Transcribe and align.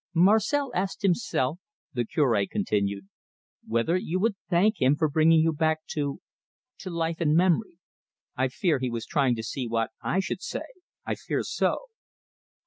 "Marcel 0.15 0.71
asked 0.73 1.03
himself," 1.03 1.59
the 1.93 2.05
Cure 2.05 2.43
continued, 2.49 3.07
"whether 3.67 3.95
you 3.95 4.19
would 4.19 4.35
thank 4.49 4.81
him 4.81 4.95
for 4.95 5.07
bringing 5.07 5.41
you 5.41 5.53
back 5.53 5.85
to 5.91 6.19
to 6.79 6.89
life 6.89 7.21
and 7.21 7.35
memory. 7.35 7.77
I 8.35 8.47
fear 8.47 8.79
he 8.79 8.89
was 8.89 9.05
trying 9.05 9.35
to 9.35 9.43
see 9.43 9.67
what 9.67 9.91
I 10.01 10.19
should 10.19 10.41
say 10.41 10.63
I 11.05 11.13
fear 11.13 11.43
so. 11.43 11.81